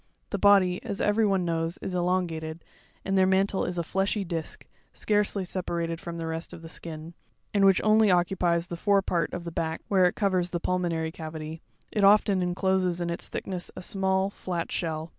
[0.31, 2.63] The body, as every one knows, is elongated,
[3.05, 7.13] and their mantle is a fleshy disk, scarcely separated from the rest of the skin
[7.13, 7.13] (fig.
[7.13, 7.13] 22, m,)
[7.61, 10.89] and which only occupies the fore part of the back, where it covers the pulmo
[10.89, 11.61] nary cavity;
[11.91, 15.09] it often encloses in its thickness a small, flat shell.